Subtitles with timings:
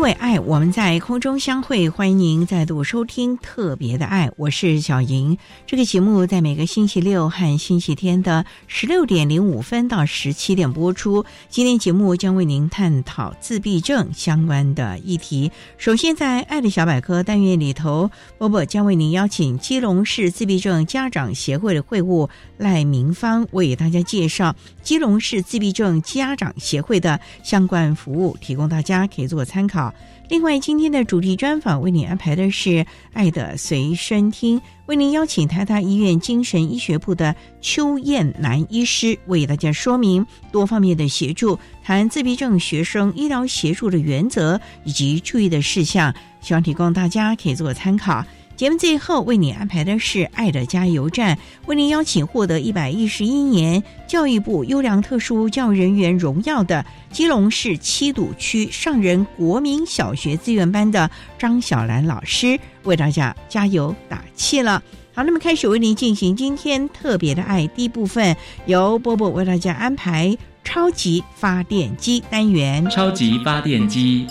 [0.00, 1.90] 为爱，我们在空中相会。
[1.90, 5.36] 欢迎您再度收听《特别的爱》，我是小莹。
[5.66, 11.22] 这个节目在每个星期六和星期天的十六点零五分到十七点播出。
[11.50, 15.52] 今天节目将为您探讨自闭症相关的议题。
[15.76, 29.92] 首先，在“爱的小百科”单元里头，波波将为您邀请基隆市自闭症家长协会的会务赖明芳为大家介绍基隆市自闭症家长协会的相关服务，提供大家可以做参考。
[30.28, 32.70] 另外，今天的主题专访为您安排的是
[33.12, 48.24] 《爱的随身听》，为您邀请台大医院精神医学部的邱燕南医师为大家说明多方面的协助，谈自闭症学生医疗协助的原则以及注意的事项，希望提供大家可以做参考。
[48.60, 64.82] 节目最后为你安排的是“爱的加油站”，为您邀请获得一百一十一年教育部优良特殊教育人员荣耀的基隆市七堵区上仁国民小学资源班的张小兰老师，为大家加油打气了。
[65.14, 68.36] 好，那么开始为您进行今天特别的爱第一部分，
[68.66, 72.86] 由波波为大家安排超级发电机单元。
[72.90, 74.26] 超级发电机，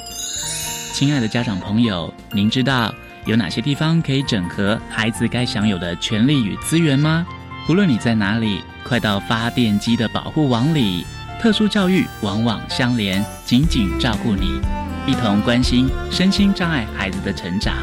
[0.94, 2.94] 亲爱的家长朋友，您知道？
[3.30, 7.24] 有哪些地方可以整合孩子该享有的权利与资源吗？
[7.70, 11.06] 无论你在哪里，快到发电机的保护网里。
[11.40, 14.60] 特殊教育网网相连，紧紧照顾你，
[15.06, 17.76] 一同关心身心障碍孩子的成长。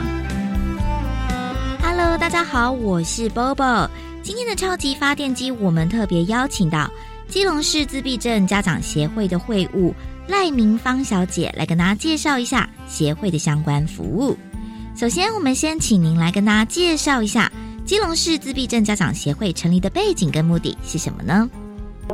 [1.80, 3.88] Hello，大家好，我是 Bobo。
[4.24, 6.90] 今天的超级发电机，我们特别邀请到
[7.28, 9.94] 基隆市自闭症家长协会的会务
[10.26, 14.36] 赖明芳小姐来跟大家介绍一下协会的相关服务。
[14.96, 17.52] 首先，我们先请您来跟大家介绍一下
[17.84, 21.50] 基隆市自闭症家长协会成立的背景跟目的是什么呢？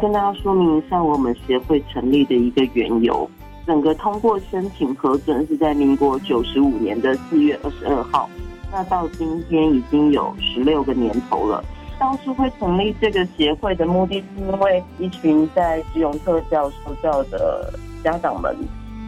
[0.01, 3.31] 跟大家说明一下我们协会成立的一个缘由。
[3.69, 8.29] 整个通过申请核准是在民国九十五年的四月二十二号，
[8.73, 11.65] 那到今天已经有十六个年头了。
[12.01, 18.57] 当初会成立这个协会的目的是因为一群在基隆特教受教的家长们，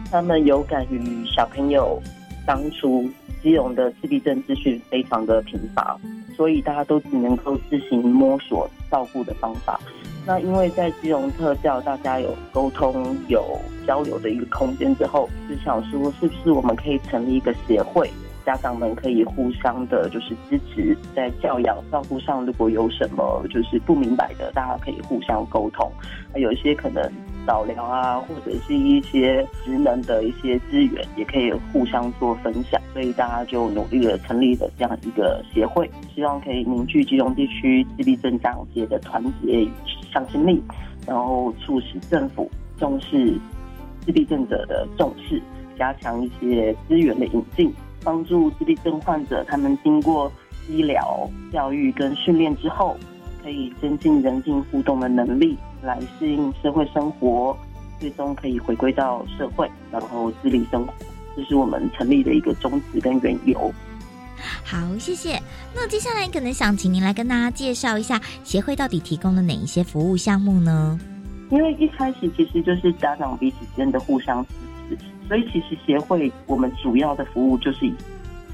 [0.09, 2.01] 他们有感于小朋友
[2.47, 3.05] 当初。
[3.45, 5.95] 基隆的自闭症资讯非常的贫乏，
[6.35, 9.79] 所以大家都只能够自行摸索照顾的方法。
[10.25, 13.45] 那因为在基隆特教，大家有沟通、有
[13.85, 18.09] 交流的一个空间之后，就想说是不是我们可以成立一个协会，
[18.43, 25.87] 家长们可以互相的，就是支持，在教养照顾上，如果有什么就是不明白的，大家可以互相沟通。
[26.33, 27.07] 有一些可能。
[27.45, 39.71] 早疗啊，或者是一些职能的一些资源，也可以互相做分享，所以大家就努力的成立了这样一个协会，希望可以凝聚基隆地区自闭症长界的团结与
[40.11, 40.61] 向心力，
[41.07, 43.37] 然后促使政府重视
[44.05, 45.41] 自闭症者的重视，
[45.77, 47.73] 加强一些资源的引进，
[48.03, 50.31] 帮助自闭症患者他们经过
[50.69, 52.97] 医疗、教育跟训练之后，
[53.43, 55.57] 可以增进人际互动的能力。
[55.85, 57.55] 来适应社会生活，
[57.99, 60.93] 最终可以回归到社会，然后自立生活，
[61.37, 63.71] 这是我们成立的一个宗旨跟缘由。
[64.63, 65.41] 好，谢谢。
[65.73, 70.99] 那接下来可能想请您来跟大家介绍一下协会到底提供了哪一些服务项目呢？
[71.51, 74.43] 因为一开始其实就是家长彼此之间的互相
[74.89, 74.97] 支持，
[75.27, 77.93] 所以其实协会我们主要的服务就是以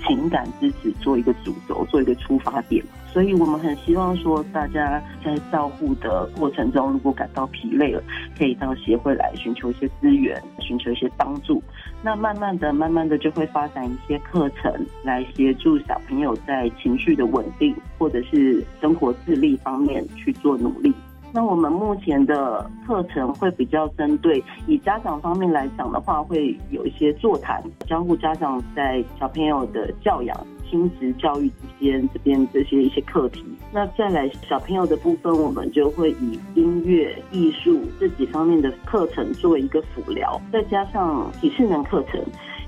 [0.06, 2.84] 情感支持做一个主轴，做一个出发点。
[3.12, 8.02] 所以我们很希望说，大家在照护的过程中，如果感到疲累了，
[8.38, 11.62] 可以到协会来寻求一些资源，寻求一些帮助。
[12.02, 14.74] 那慢慢的、慢慢的就会发展一些课程，
[15.04, 20.94] 来协助小朋友在情绪的稳定或者是生活自立方面去做努力。
[21.34, 30.36] 那我们目前的课程会比较针对以家长方面来讲的话，会有一些座谈，教护家长在小朋友的教养、
[30.71, 33.44] 亲子教育之间这边这些一些课题。
[33.73, 42.23] 那再来小朋友的部分，我们就会以音乐、艺术这几方面的课程作为一个辅疗，再加上体适能课程。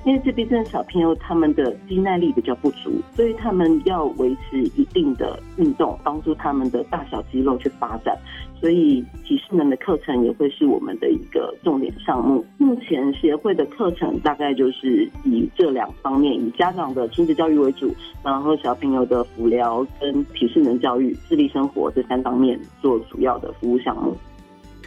[0.05, 8.17] 因为自闭症小朋友他们的肌耐力比较不足，所以他们要维持一定的运动，帮助他们的大小肌肉去发展。
[8.59, 12.45] 所以体适能的课程也会是我们的一个重点项目。
[12.57, 24.15] 目前协会的课程大概就是以这两方面，以家长的亲子教育为主，然后小朋友的辅疗跟体适能教育、自立生活这三方面做主要的服务项目。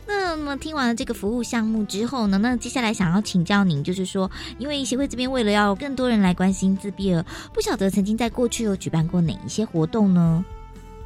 [0.07, 10.45] 那么听完了这个服务项目之后呢，那接下来想要请教您，就是说，因为协会这边为了要更多人来关心自闭儿，不晓得曾经在过去有举办过哪一些活动呢？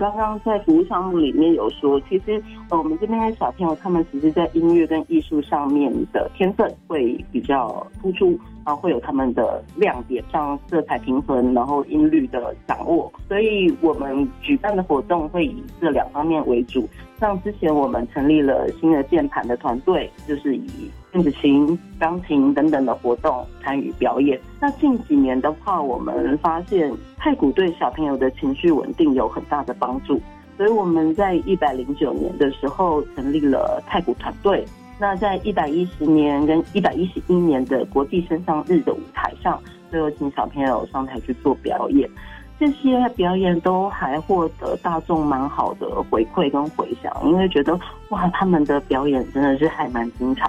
[0.01, 8.39] 刚刚在服务项目里面有说，其实呃，我们这边的小朋友他们其实在音乐跟艺术上面的天分会比较突出。
[8.63, 13.11] 然后会有他们的亮点，像色彩平衡，然后音律的掌握。
[13.27, 16.87] 所以我们举办的活动会以这两方面为主。
[17.19, 24.41] 像之前我们成立了新的键盘的团队，就是以电子琴、钢琴等等的活动参与表演。
[24.61, 30.21] 那近几年的话，我们发现太鼓对小朋友的情绪稳定有很大的帮助，
[30.57, 34.65] 所以我们在一百零九年的时候成立了太鼓团队。
[35.01, 39.59] 那在一百一十年跟一百一十一年的国际身上日的舞台上，
[39.91, 42.09] 都有请小朋友上台去做表演，
[42.59, 47.73] 这些表演都还获得大众蛮好的回馈跟回响，因为觉得
[48.11, 50.49] 哇，他们的表演真的是还蛮精彩。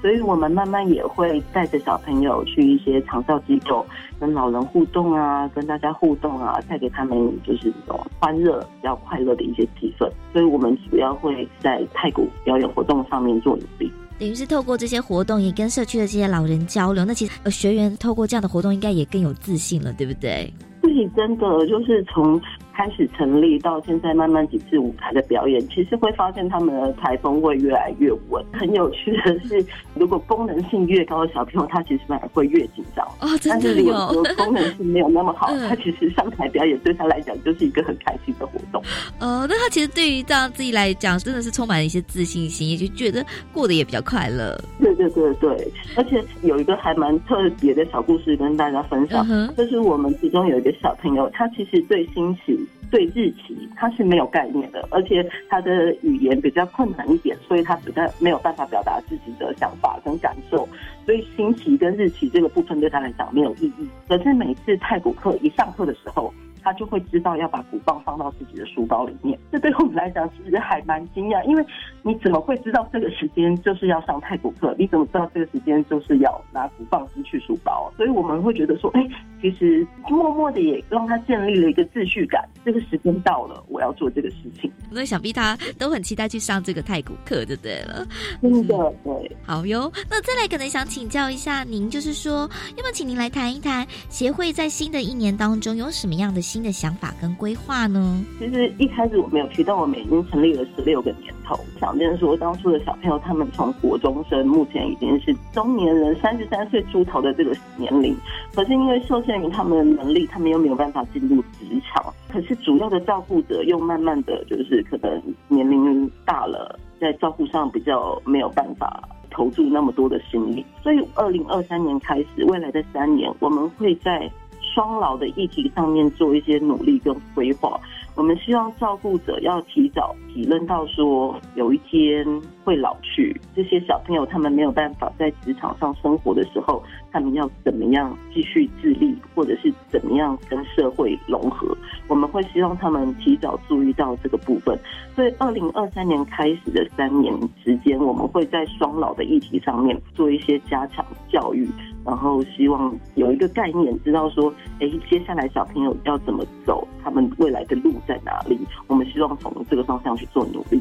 [0.00, 3.84] 所以我们慢慢也会带着小朋友去一些长照机构，
[4.18, 10.10] 跟老人互动啊，跟大家互动啊，带给他们就是这种欢乐、比较快乐的一些气氛。
[10.32, 17.04] 所以我们主要会在太古表演活动上面做努力，等于是透过这些活动，也跟社区的这些老人交流。
[17.04, 20.52] 那其实呃，学员透过这样的活动，应该也更有自信了，对不对？
[20.80, 22.40] 自己真的就是从。
[22.80, 28.42] 开始成立到现在，慢慢几次舞台的表演，其实会发现他们的台风会越来越稳。
[28.54, 29.62] 很有趣的是，
[29.94, 33.06] 如果功能性越高的小朋友，他其实反而会越紧张。
[33.20, 33.92] 哦，真的有。
[33.92, 38.82] 但是功能性没有那么好， 他其实上台表演对他来讲就是一个很开心的活动。
[39.18, 43.22] 哦，那他其实对于这样自己来讲，真的是充满了一些自信心，也就觉得
[43.52, 44.58] 过得也比较快乐。
[44.80, 52.56] 对对对对，而且有一个还蛮特别的小故事跟大家分享，就是我们其中有一个小朋友，他其实对心情。
[52.90, 60.68] 对日期，他是没有概念的，而且他的语言比较困难一点，所以他实在没有办法表达自己的想法跟感受，
[61.06, 63.88] 所以星期跟日期这个部分对他来讲没有意义。
[64.08, 71.64] 可是每次泰古课一上课的时候，他就会知道要把鼓棒放到自己的书包里面，这对我们来讲其实还蛮惊讶，因为
[72.02, 74.74] 你怎么会知道这个时间就是要上太古课？
[74.78, 77.90] 你怎么知道这个时间就是要拿鼓棒进去书包？
[77.96, 79.08] 所以我们会觉得说，哎，
[79.40, 82.46] 其实默默的也让他建立了一个秩序感。
[82.64, 84.70] 这个时间到了，我要做这个事情。
[84.90, 88.06] 那想必他都很期待去上这个太古课，就对了。
[88.42, 89.90] 真的对，好哟。
[90.10, 92.40] 那再来可能想请教一下您，就是说，
[92.76, 96.40] 要不要请您来谈一谈协会在新的一年当中有什么样的？
[96.50, 98.20] 新的想法跟规划呢？
[98.40, 101.56] 其实一开始我没有提到，我们已经成立了十六个年头。
[101.78, 108.16] 想见说，当初的小朋友他们从国中生，目前已经是中年人，三十三岁出头的这个年龄。
[108.52, 112.12] 可是因为受限于他们的能力，他们又没有办法进入职场。
[112.28, 120.66] 可是主要的照顾者又慢慢的就是可能年龄大了，在照顾上比较没有办法投注那么多的心力。
[120.82, 124.28] 所以二零二三年开始，未来的三年，我们会在。
[124.72, 127.78] 双老的议题上面做一些努力跟规划，
[128.14, 132.24] 我们希望照顾者要提早体认到说，有一天
[132.64, 141.76] 会老去，这些小朋友他们没有办法在职场上生活的时候，他们要怎么样继续自立，或者是怎么样跟社会融合？
[142.08, 144.78] 我们会希望他们提早注意到这个部分。
[145.14, 147.34] 所以，二零二三年开始的三年
[147.64, 151.68] 时间，我们会在双老的议题上面做一些加强教育。
[152.04, 158.58] 然后希望有一个概念，知道说，哎，接下来小朋友要怎么走，他们未来的路在哪里？
[158.86, 160.80] 我们希望从这个方向去做努力。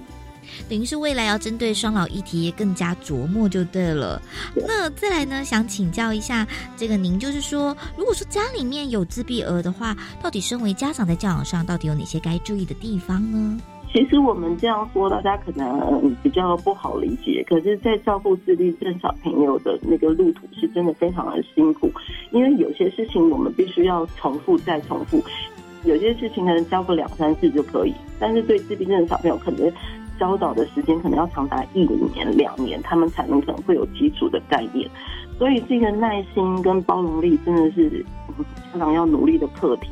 [0.68, 4.20] 等于是未来要针对双老议题更加琢磨就对了。
[4.56, 13.60] 那再来呢，想请教一下，这个您就是说，如果说家里面有自闭儿的话，到底身为家长在教养上到底有哪些该注意的地方呢？
[13.92, 17.44] 其实我们这样说，大家可能比较不好理解。
[17.50, 21.92] 可是，在照顾自闭症小朋友的那个路途，是真的非常的辛苦。
[22.30, 25.20] 因为有些事情我们必须要重复再重复，
[25.86, 27.94] 有些事情可能教个两三次就可以。
[28.20, 29.72] 但是对自闭症的小朋友，可能
[30.20, 34.88] 教导的时间可能要长达一年、两年，他们才能可能会有基础的概念。
[35.40, 38.06] 所以，这个耐心跟包容力真的是
[38.72, 39.90] 家长要努力的课题。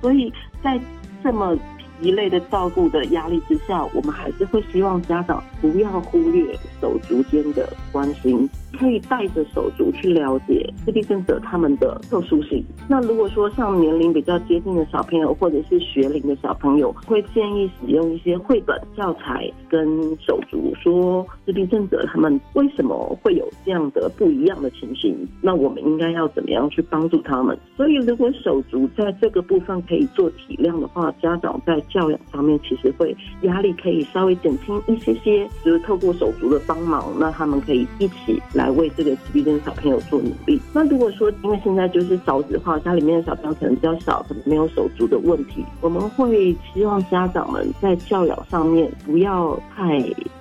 [0.00, 0.80] 所以在
[1.22, 1.54] 这么。
[2.00, 8.48] 一类的照顾的压力之下，我们还是会希望家长不要忽略手足间的关心。
[8.76, 12.64] 可以带着手足去了解自闭症者他们的特殊性。
[12.88, 19.86] 那如果说像年龄比较接近的小朋友，或者是学龄的小朋友，会建议使用一些绘本教材跟
[20.18, 25.16] 手足说自闭症者他们为什么会有这样的不一样的情形。
[25.40, 27.58] 那我们应该要怎么样去帮助他们？
[27.76, 35.48] 所以如果手足在这个部分可以做体谅的话，家长在教养上面其实会压力可以稍微减轻一些些。
[35.64, 38.65] 就是透过手足的帮忙，那他们可以一起来。
[38.66, 40.60] 来为这个自闭症小朋友做努力。
[40.72, 50.00] 那如果说，因为现在就是少子化，家里面的小朋友可能比较少，可能没有手足的问题，我们会希望家长们在教养上面不要太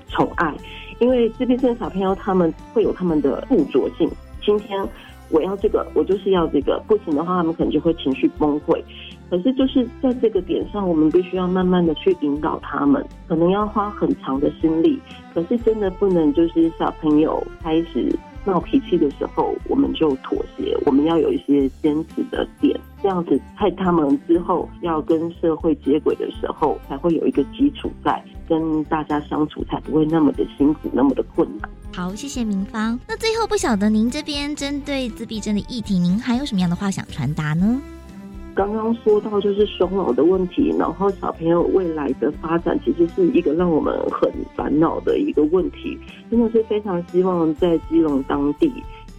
[0.10, 0.52] 宠爱，
[0.98, 4.10] 因为自闭症小朋友他们会有他们的固着性。
[4.44, 4.84] 今天
[5.30, 8.82] 我要这个，我就是要这个，不行的话，他们可能就会情绪崩溃。
[9.30, 15.00] 可是就是在这个点上，我们必须要慢慢的去引导他们，可能要花很长的心力。
[15.34, 20.78] 可是真的不能就是小朋友开始闹脾气的时候，我们就妥协。
[20.86, 31.70] 我们要有一些坚持的点，这样子在他们之后要跟社会接轨的时候，才会有一个基础在，跟大家相处才不会那么的辛苦，那么的困难。
[31.94, 32.98] 好，谢谢明芳。
[33.08, 37.82] 那最后不晓得您这边针对自闭症的议题，您还有什么样的话想传达呢？
[38.56, 46.00] 刚刚说到就是双老的问题，然后小朋友未来的发展其实是一个让我们很烦恼的一个问题，
[46.32, 48.72] 真的是非常希望在基隆当地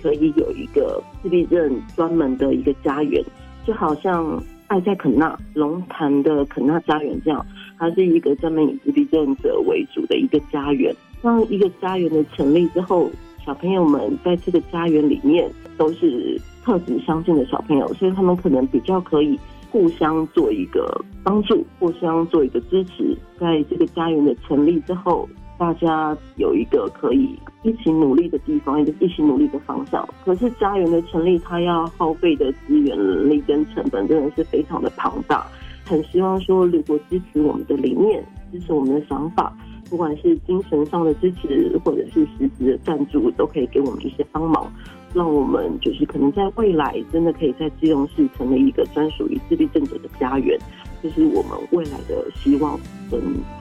[0.02, 3.22] 可以有一个自闭症专门的一个家园，
[3.66, 7.44] 就好像爱在肯纳龙潭的肯纳家园这样，
[7.78, 10.96] 它是一个专门以自闭症者为主的一个家园。
[11.20, 13.10] 当一个家园的成立之后，
[13.44, 16.40] 小朋友们在这个家园里面都是。
[16.66, 19.38] 特质相近的小朋友，所以他们可能比较可以
[19.70, 23.16] 互相做一个帮助，互相做一个支持。
[23.38, 30.04] 在这个家园的成立之后，大家有一个可以一起努力的地方，一个一起努力的方向。
[30.24, 35.46] 可是家园的成立，它要耗费的资源、能力跟成本真的是非常的庞大。
[35.84, 38.20] 很希望说，如果支持我们的理念，
[38.50, 39.56] 支持我们的想法，
[39.88, 44.68] 不管是精神上的支持，或者是实质的赞助，都可以给我们一些帮忙。
[45.16, 50.58] 让我们就是可能在未来真的可以在基隆市成为一个专属于自闭症者的家园，
[51.02, 52.78] 这是我们未来的希望
[53.10, 53.18] 跟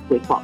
[0.10, 0.44] 规划。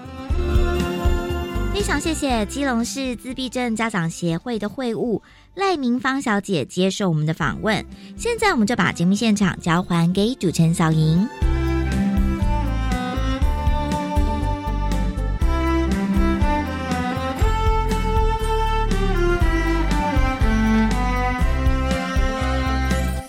[1.74, 5.22] 非常谢谢基隆市自闭症家长协会的会务
[5.54, 7.86] 赖明芳小姐接受我们的访问。
[8.16, 11.28] 现在我们就把节目现场交还给主持人小莹。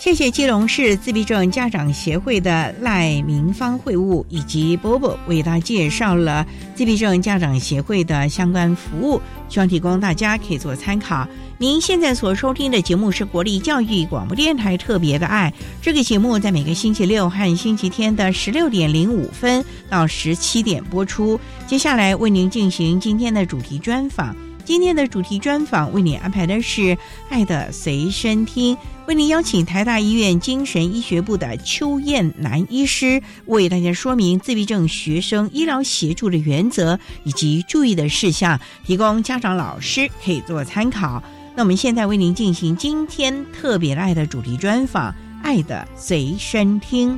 [0.02, 6.44] 谢谢基隆市自闭症家长协会的赖明芳会务以及波波为大家介绍了
[6.75, 11.25] 自闭症家长协会的相关服务，希望提供大家可以做参考。
[11.56, 21.38] 您现在所收听的节目是国立教育广播电台特别的爱，这个节目在每个星期六和星期天的十六点零五分到十七点播出。
[21.68, 24.35] 接下来为您进行今天的主题专访。
[24.64, 26.80] 今天的主题专访为你安排的是
[27.28, 28.76] 《爱的随身听》，
[29.09, 41.23] 为您邀请台大医院精神医学部的邱燕南医师为大家说明自闭症学生医疗协助的原则以及注意的事项，提供家长、老师可以做参考。
[41.56, 45.11] 那我们现在为您进行今天特别爱的主题专访，
[45.42, 47.14] 《爱的随身听》。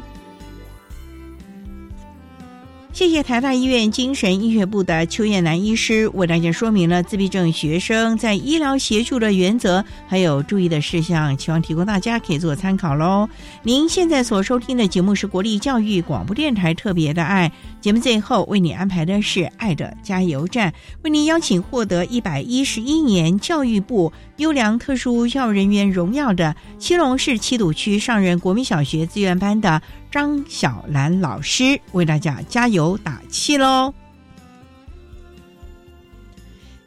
[2.94, 13.28] 谢谢台大医院精神医学部的邱燕南医师为大家说明了自闭症学生在医疗协助的原则，还有注意的事项，希望提供大家可以做参考喽。
[13.64, 17.50] 您现在所收听的节目是国立教育广播电台特别的爱
[17.84, 20.72] 节目，最后为你安排的是爱的加油站，
[21.02, 29.82] 为您邀请获得一百一十一年教育部优良特殊教育人员荣耀的七龙市七堵区上任国民小学资源班的。
[30.10, 33.92] 张小兰老师为大家加油打气喽！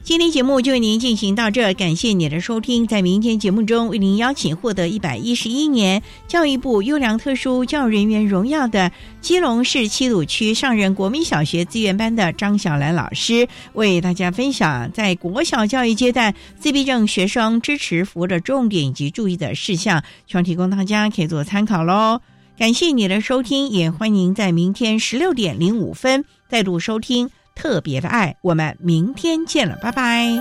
[0.07, 2.87] 今天节目就为您进行到这，感谢你的收听。
[2.87, 22.21] 在明天节目中，为您邀请获得一百一十一年教育部优良特殊教育人员荣耀的基隆市七鲁区上仁国民小学资源班的张小兰老师，为大家分享在国小教育阶段自闭症学生支持服务的重点以及注意的事项，希望提供大家可以做参考喽。
[22.57, 27.29] 感谢你的收听，也欢迎在明天十六点零五分再度收听。
[27.57, 30.39] 特别的爱，我们明天见了，拜拜。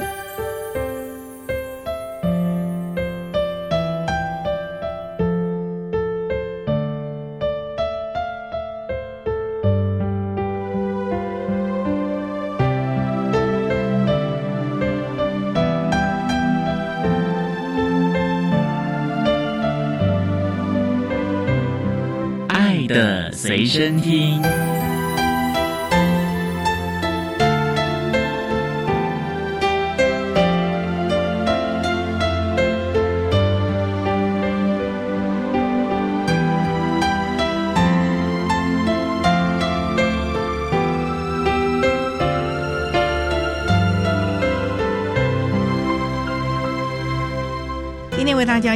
[22.48, 24.42] 爱的随身听。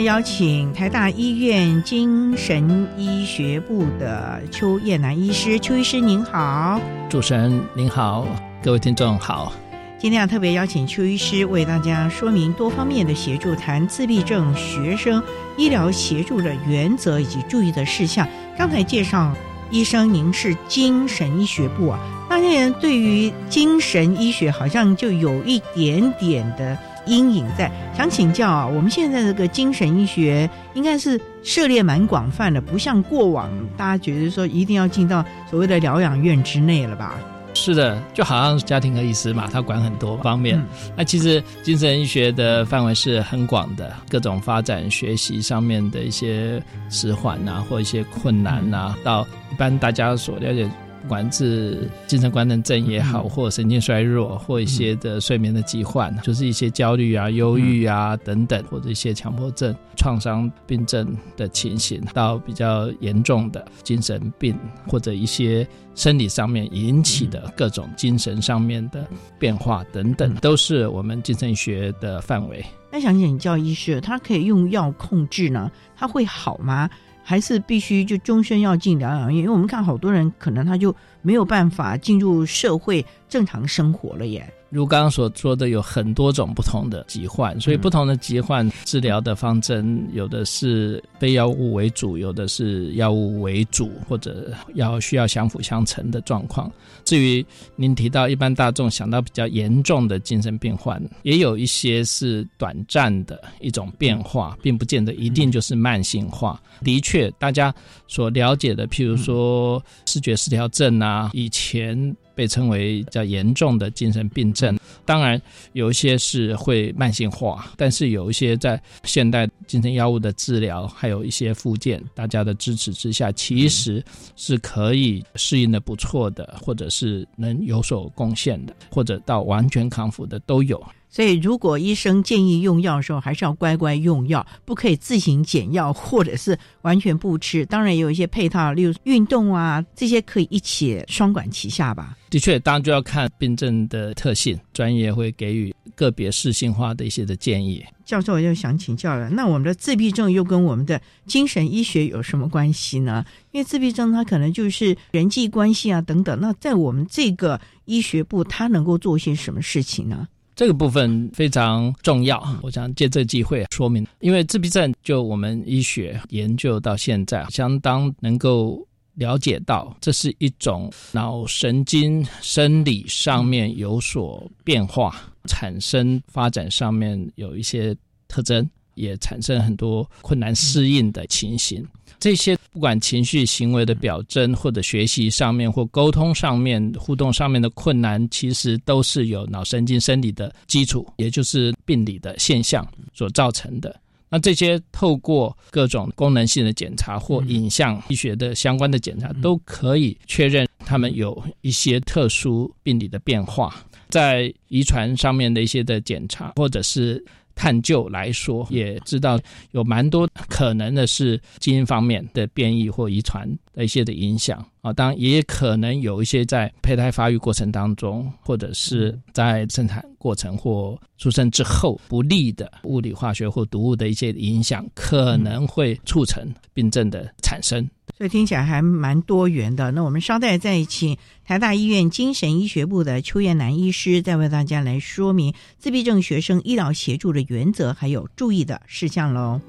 [0.01, 6.81] 大家邀请台大医院精神医学部的邱燕南医师，邱医师您好，
[7.11, 8.27] 主持人您好，
[8.63, 9.53] 各位听众好。
[9.99, 15.23] 今天要特别邀请邱医师为大家说明多方面的协助，谈自闭症学生
[15.59, 18.27] 医疗协助的原则以及注意的事项。
[18.57, 19.37] 刚才介绍
[19.71, 26.79] 医生，您是精神医学部啊，那些人对于精神医学好像就有一点点的。
[27.11, 37.17] 阴影在，想请教啊，我们现在这个精神医学应该是涉猎蛮广泛的，不像过往大家觉得说一定要进到所谓的疗养院之内了吧？
[37.53, 40.65] 是的，就好像家庭科医师嘛，他管很多方面。
[40.97, 50.71] 那其实精神医学的范围是很广的，各种发展学习上面的一些迟缓啊，或一些困难啊，到一般大家所了解。
[51.03, 69.07] 不管是精神官能症也好，或神经衰弱，或一些的睡眠的疾患，就是一些焦虑啊、忧郁啊等等，或者一些强迫症、创伤病症的情形，到比较严重的精神病，或者一些生理上面引起的各种精神上面的
[69.39, 72.65] 变化等等，都是我们精神学的范围。
[72.93, 75.71] 那想请教医师，他可以用药控制呢？
[75.97, 76.91] 他会好吗？
[77.31, 84.53] 还是必须就终身要进疗养院，因为我们看好多人可能他就没有办法进入社会正常生活了耶。
[84.71, 96.71] 如刚刚所说的，有很多种不同的疾患，所以不同的疾患治疗的方针，有的是非药物为主，有的是药物为主，或者要需要相辅相成的状况。
[97.05, 106.63] 至于您提到一般大众想到比较严重的精神病患，也有一些是短暂的一种变化，并不见得一定就是慢性化。
[106.85, 107.75] 的确，大家
[108.07, 112.17] 所了解的，譬如说视觉失调症啊，以前。
[112.35, 115.41] 被称为较严重的精神病症，当然
[115.73, 124.03] 有一些是会慢性化，但是有一些在现代精神药物的治疗，还有一些附件，大家的支持之下，其实
[124.37, 130.83] 是可以适应的不错的，或者是能有所贡献的，或者到完全康复的都有。
[131.13, 137.67] 所以，如果医生建议用药的时候，还是要乖乖用药，不可以自行减药，或者是完全不吃。
[137.67, 142.17] 当然，有一些配套，例如运动啊，这些可以一起双管齐下吧。
[142.31, 147.85] 的确，当然就要看病症的特性，专业会给予个别适性化的一些的建议。
[148.05, 153.25] 教授，我就想请教了，那我们的自闭症又跟我们的精神医学有什么关系呢？
[153.51, 160.29] 因为自闭症它可能就是人际关系啊等等，那在我们这个医学部，它能够做些什么事情呢？
[160.57, 177.95] 这个部分非常重要，我想借这机会说明，因为自闭症就我们医学研究到现在，相当能够了解到，这是一种脑神经生理上面有所变化，产生发展上面有一些
[178.29, 181.87] 特征，也产生很多困难适应的情形。
[182.19, 193.99] 这些不管情绪、行为的表征，或者学习上面或沟通上面、互动上面的困难，其实都是有脑神经生理的基础，也就是病理的现象所造成的。
[194.31, 203.75] 那这些透过各种功能性的检查或影像医学的相关的检查，都可以确认他们有一些特殊病理的变化，
[204.09, 207.23] 在遗传上面的一些的检查，或者是。
[207.53, 209.39] 探究来说，也知道
[209.73, 227.87] 有蛮多可能的是基因方面的变异或遗传的一些的影响，啊，当然也可能有一些在胚胎发育过程当中，或者是在生产过程或出生之后不利的物理、化学或毒物的一些影响，可能会促成病症的产生。
[228.17, 229.91] 所以听起来还蛮多元的。
[229.91, 239.61] 那我们稍待再请台大医院精神医学部的邱彦南医师，再为大家来说明自闭症学生医疗协助的原则，还有注意的事项喽。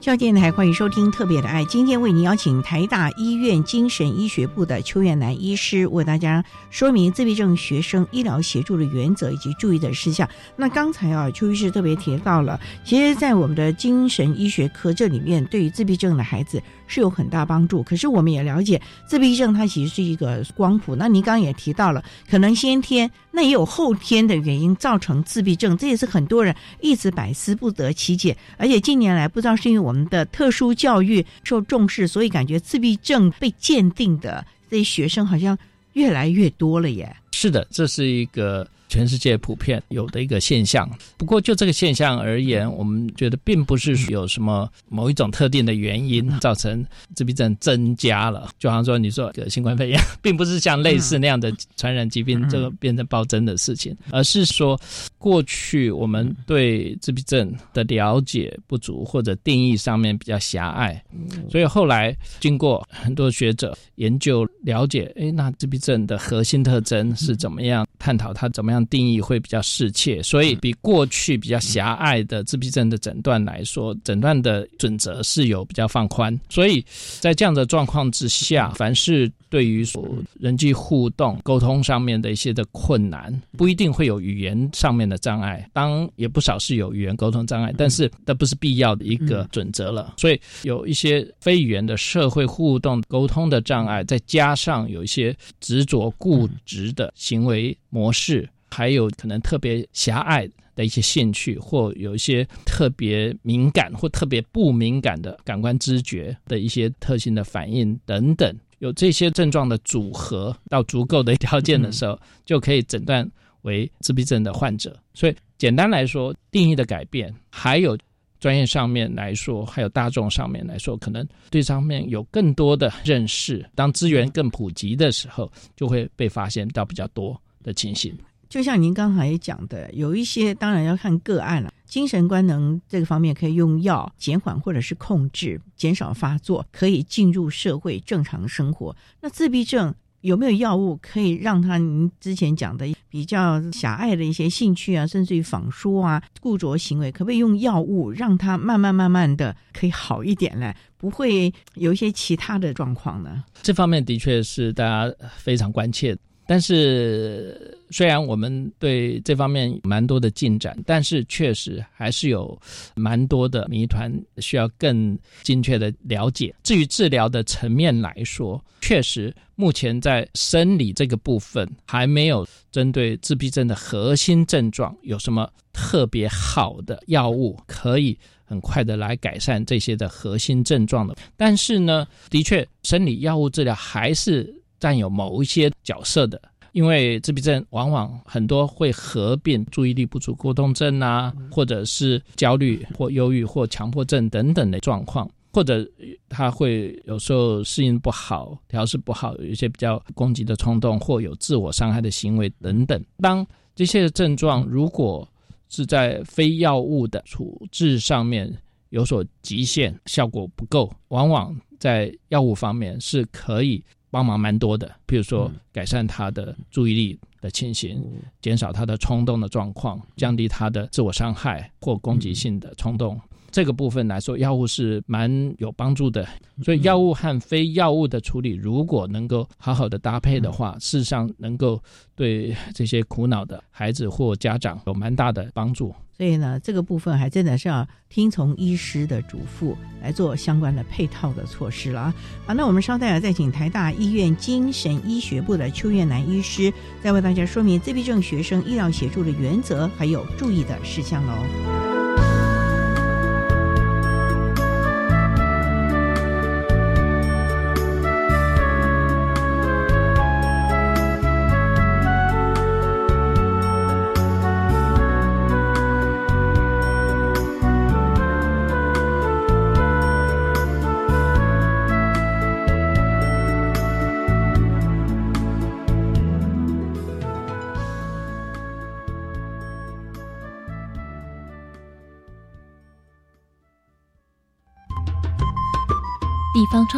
[0.00, 10.26] 教电台欢迎收听《特别的爱》，今天为您邀请台大医院精神医学部的邱远南医师为大家说明自闭症学生医疗协助的原则以及注意的事项。
[10.56, 17.82] 那刚才啊，邱医师特别提到了，其实，在我们的精神医学科这里面，对于自闭症的孩子是有很大帮助。
[17.82, 20.96] 可是，我们也了解，自闭症它其实是一个光谱。
[20.96, 28.34] 那您刚刚也提到了，可能先天，那也有后天的原因造成自闭症，这也是很多人一直百思不得其解。
[28.56, 35.58] 而且近年来，不知道是因为我我们的特殊教育受重视，所以感觉自闭症被鉴定的这些学生好像
[35.94, 37.16] 越来越多了耶。
[37.32, 38.64] 是的，这是一个。
[38.90, 48.50] 全世界普遍有的一个现象，不过就这个现象而言，我们觉得并不是有什么某一种特定的原因造成自闭症增加了。
[48.58, 54.78] 就好像说，你说个新冠肺炎，并不是像类似那样的传染疾病这个变成暴增的事情，而是说
[55.18, 61.00] 过去我们对自闭症的了解不足，或者定义上面比较狭隘，
[61.48, 67.86] 所以后来经过很多学者研究了解，哎，那自闭症的核心特征是怎么样？
[68.00, 76.38] 探讨它怎么样定义会比较适切，所以比过去比较狭隘的自闭症的诊断来说，诊断的准则是有比较放宽。
[76.48, 76.84] 所以
[77.20, 80.08] 在这样的状况之下，凡是对于所
[80.38, 90.14] 人际互动、沟通上面的一些的困难，不一定会有语言上面的障碍，当也不少是有语言沟通障碍，但是这不是必要的一个准则了。
[90.16, 97.76] 所以有一些非语言的社会互动沟通的障碍，再加上有一些执着固执的行为。
[97.92, 113.26] 模式，还有可能特别狭隘的一些兴趣，或有一些特别敏感或特别不敏感的感官知觉的一些特性的反应等等，有这些症状的组合到足够的条件的时候，就可以诊断
[113.62, 114.94] 为自闭症的患者。
[115.14, 117.96] 所以，简单来说，定义的改变，还有
[118.38, 123.64] 专业上面来说，还有大众上面来说，可能对上面有更多的认识。
[123.74, 127.40] 当资源更普及的时候，就会被发现到比较多。
[127.62, 128.16] 的情形，
[128.48, 131.70] 就像您刚才讲的，有一些当然要看个案了。
[131.90, 138.94] 精神官能这个方面可以用药减缓或者是控制，减少发作，可以进入社会正常生活。
[139.20, 150.72] 那自闭症有没有药物可以让他您之前讲的比较狭隘的一些兴趣啊，甚至于仿书啊、固着行为，可不可以用药物让他慢慢慢慢的可以好一点呢？
[150.96, 153.42] 不会有一些其他的状况呢？
[153.62, 156.16] 这方面的确是大家非常关切。
[156.50, 162.60] 但是，虽然我们对这方面蛮多的进展，但是确实还是有
[162.96, 166.52] 蛮多的谜团需要更精确的了解。
[166.64, 181.16] 至于治疗的层面来说，确实目前在生理这个部分还没有针对自闭症的核心症状有什么特别好的药物可以很快的来改善这些的核心症状的。
[181.36, 184.52] 但是呢，的确，生理药物治疗还是。
[184.80, 186.40] 占有某一些角色的，
[186.72, 195.86] 因为自闭症往往很多会合并注意力不足过动症啊，或者是焦虑或忧郁或强迫症等等的状况，或者
[196.28, 203.04] 他会有时候适应不好、调试不好，有一些比较攻击的冲动或有自我伤害的行为等等。
[203.18, 205.28] 当这些症状如果
[205.68, 208.52] 是在非药物的处置上面
[208.88, 213.84] 有所极限，效果不够，往往在药物方面是可以。
[214.10, 218.04] 帮忙蛮多的，比如说改善他的注意力的情形，
[218.42, 223.20] 减少他的冲动的状况，降低他的自我伤害或攻击性的冲动。
[223.50, 226.26] 这个部分来说，药物是蛮有帮助的。
[226.62, 231.82] 所以，药物和非药物的处理，如果能够好好的搭配的话，事实上能够
[232.14, 235.94] 对这些苦恼的孩子或家长有蛮大的帮助。
[236.16, 242.14] 所以呢，这个部分还真的是要听从医师的嘱咐来做相关的配套的措施了啊。
[242.46, 246.70] 好，那我们稍待啊再请台大医院精神医学部的邱月南医师，
[247.02, 251.89] 再为大家说明自闭症学生医疗协助的原则还有注意的事项喽。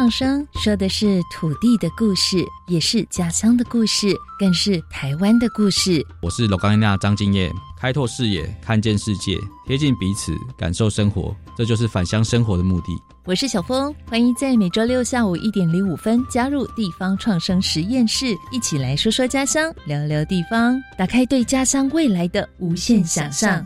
[0.03, 6.05] 创生说的是土地的故事，也是家乡的故事，更是台湾的故事。
[6.21, 12.87] 我是罗冈娜张敬业，开拓视野，看见世界，贴近彼此，感受生活，这就是返乡生活的目的。
[13.23, 23.65] 我是小峰，欢迎在每周六下午一点零五分加入地方创生实验室，一起来说说家乡，聊聊地方，打开对家乡未来的无限想象。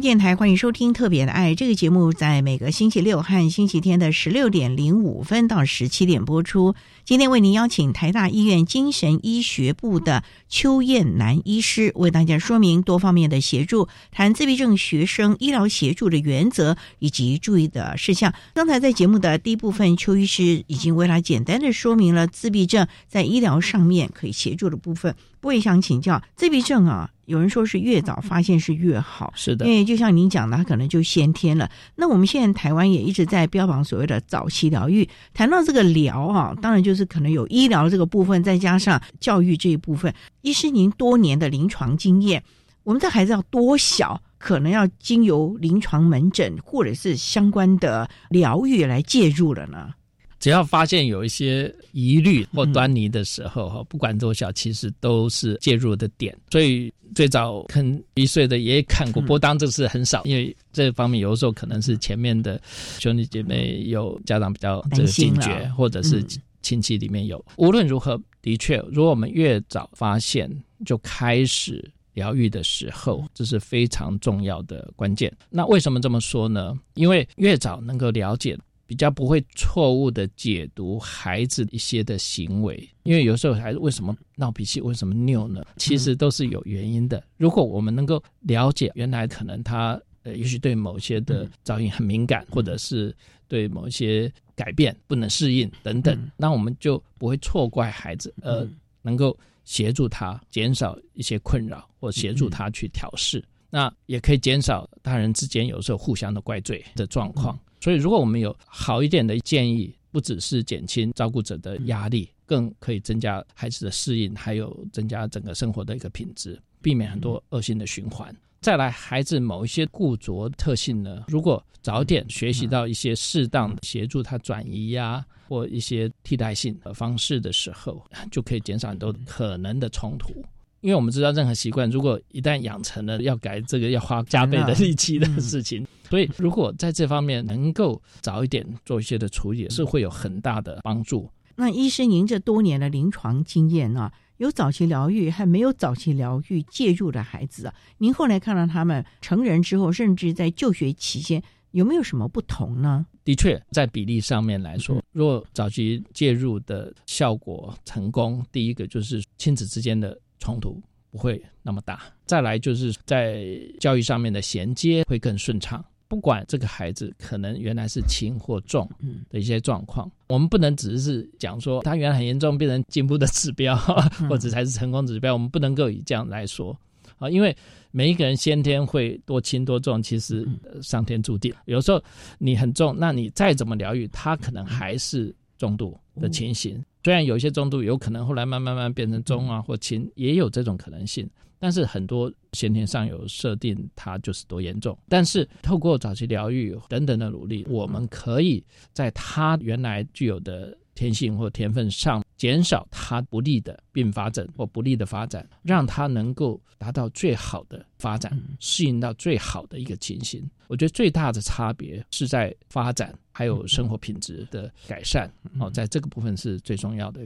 [0.00, 6.76] 电台欢迎收听《特别的爱》这个节目，在每个星期六和星期天的十六点零五分到十七点播出。
[7.04, 18.32] 今天为您邀请台大医院精神医学部的邱燕南医师，为大家说明多方面的协助，谈自闭症学生医疗协助的原则以及注意的事项。
[18.54, 25.16] 刚才在节目的第一部分，邱医师已经为他简单的说明了自闭症在医疗上面可以协助的部分。
[25.42, 27.10] 我也想请教自闭症啊。
[27.28, 31.70] 有人说是越早发现是越好，是的，因为就像您讲的，他可能就先天了。
[31.94, 35.06] 那我们现在台湾也一直在标榜所谓的早期疗愈。
[35.34, 40.12] 谈到这个疗啊，当然就是可能有医疗这个部分，再加上教育这一部分。
[40.40, 42.42] 医师，您多年的临床经验，
[42.82, 49.90] 我们这孩子要多小，可能要经由临床门诊或者是相关的疗愈来介入了呢？
[50.40, 56.36] 只要发现有一些疑虑或端倪的时候，哈，不管多小，其实都是介入的点。
[56.50, 62.60] 所以最早看一岁的也看过，不过当这是很少，因为这方面有的时候可能是前面的
[62.98, 66.24] 兄弟姐妹有家长比较这个警觉，或者是
[66.62, 67.44] 亲戚里面有。
[67.56, 70.48] 无论如何，的确，如果我们越早发现，
[70.86, 75.32] 就开始疗愈的时候，这是非常重要的关键。
[75.50, 76.78] 那为什么这么说呢？
[76.94, 78.56] 因为越早能够了解。
[78.88, 85.62] 比较不会错误的解读孩子一些的行为，因为有时候孩子为什么闹脾气，为什么拗呢？
[85.76, 87.22] 其实都是有原因的。
[87.36, 93.14] 如果我们能够了解，原来可能他呃，也许对某些的噪音很敏感，或者是
[93.46, 98.66] 对某些改变不能适应等等，那我们就不会错怪孩子，呃，
[99.02, 107.58] 能够协助他减少一些困扰，或协助他去调试，那也可以减少大人之间有时候互相的怪罪的状况。
[107.80, 118.34] 所以，如果我们有好一点的建议，不只是减轻照顾者的压力，更可以增加孩子的适应，还有增加整个生活的一个品质，避免很多恶性的循环。
[118.60, 130.44] 再来，孩子某一些固着特性呢，如果早点学习到一些适当协助他转移呀，或一些替代性的方式的时候，就可以减少很多可能的冲突。
[130.80, 135.86] 因为我们知道，任何习惯如果一旦养成了，要改这个要花加倍的力气的事情。
[136.08, 141.28] 所以，如果在这方面能够早一点做一些的处理，是会有很大的帮助。
[141.56, 153.04] 那医生，您这多年的临床经验啊，有早期疗愈和没有早期疗愈介入的孩子啊，您后来看到他们成人之后，甚至在就学期间，有没有什么不同呢？
[153.24, 162.02] 的确，在比例上面来说，若早期介入的效果成功，第一个就是亲子之间的冲突不会那么大。
[162.26, 163.46] 再来就是在
[163.80, 165.84] 教育上面的衔接会更顺畅。
[166.06, 168.90] 不管这个孩子可能原来是轻或重
[169.28, 173.76] 的一些状况，我们不能只是讲说他原来很严重变成进步的指标，
[174.26, 175.34] 或者才是成功指标。
[175.34, 176.74] 我们不能够以这样来说
[177.18, 177.54] 啊，因为
[177.90, 180.48] 每一个人先天会多轻多重，其实
[180.80, 181.54] 上天注定。
[181.66, 182.02] 有时候
[182.38, 186.82] 你很重，那你再怎么疗愈，他可能还是重度的情形。
[187.04, 191.28] 虽然有一些中度有可能后来慢慢慢变成中啊或轻，也有这种可能性。
[191.60, 194.96] 但是很多先天上有设定，它就是多严重。
[195.08, 210.44] 但是透过早期疗愈等等的努力，我们可以在他原来具有的天性或天分上减少他不利的并发症或不利的发展，让他能够达到最好的发展，适应到最好的一个情形。
[210.66, 217.20] 我觉得最大的差别是在发展还有生活品质的改善哦，在这个部分是最重要的。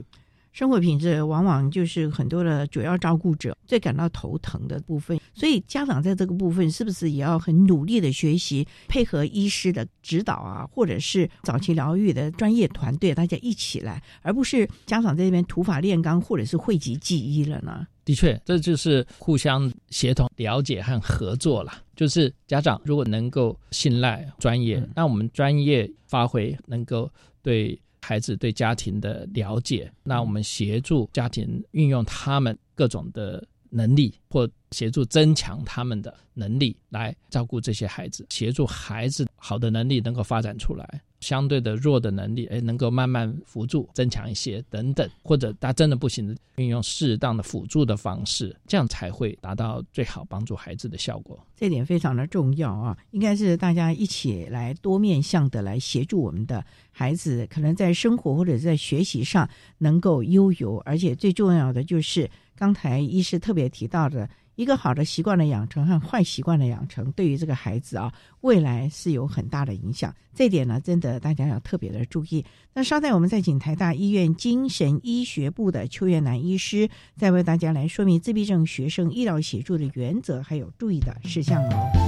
[0.53, 17.87] 生活品质往往就是很多的主要照顾者最感到头疼的部分，所以家长在这个部分是不是也要很努力的学习，配合医师的指导啊，或者是早期疗愈的专业团队，大家一起来，而不是家长在这边土法炼钢，或者是讳疾忌医了呢？
[18.05, 21.73] 的确，这就是互相协同、了解和合作了。
[21.95, 27.09] 就是家长如果能够信赖专业，那我们专业发挥能够
[27.41, 27.79] 对。
[28.03, 33.41] 孩子对家庭的了解，那我们协助家庭运用他们各种的
[33.73, 41.01] 能力，或协助增强他们的能力来照顾这些孩子，协助孩子好的能力能够发展出来。
[41.19, 51.39] 相对的弱的能力，哎，能够慢慢辅助增强一些等等，或者他真的不行，运用适当的辅助的方式，这样才会达到最好帮助孩子的效果。
[51.55, 64.29] 这点非常的重要啊，应该是大家一起来多面向的来协助我们的孩子，可能在生活或者在学习上能够悠游，而且最重要的就是刚才医师特别提到的。
[64.55, 70.13] 一个好的习惯的养成和坏习惯的养成，对于这个孩子啊，未来是有很大的影响。
[70.31, 72.45] 这点呢，真的大家要特别的注意。
[72.71, 76.87] 那稍待，我们再请台大医院精神医学部的邱元南医师，
[77.17, 82.02] 再为大家来说明自闭症学生医疗协助的原则，还有注意的事项哦。